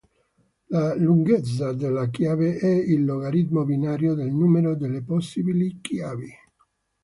[0.69, 6.33] La "lunghezza della chiave" è il logaritmo binario del numero delle possibili chiavi.